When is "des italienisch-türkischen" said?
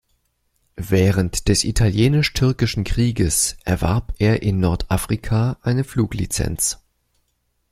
1.47-2.83